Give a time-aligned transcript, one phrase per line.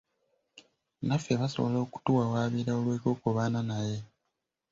[1.07, 3.97] Naffe basobola okutuwawaabira olw'okwekobaana naye.